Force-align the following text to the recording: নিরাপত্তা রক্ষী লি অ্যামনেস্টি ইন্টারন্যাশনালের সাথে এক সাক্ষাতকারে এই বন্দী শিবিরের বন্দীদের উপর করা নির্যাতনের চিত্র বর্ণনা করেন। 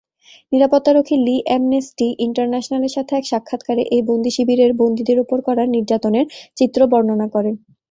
নিরাপত্তা 0.51 0.91
রক্ষী 0.91 1.15
লি 1.19 1.35
অ্যামনেস্টি 1.43 2.07
ইন্টারন্যাশনালের 2.25 2.95
সাথে 2.95 3.11
এক 3.15 3.25
সাক্ষাতকারে 3.31 3.83
এই 3.95 4.01
বন্দী 4.09 4.31
শিবিরের 4.35 4.71
বন্দীদের 4.81 5.17
উপর 5.19 5.37
করা 5.47 5.63
নির্যাতনের 5.75 6.25
চিত্র 6.57 6.79
বর্ণনা 6.91 7.27
করেন। 7.35 7.55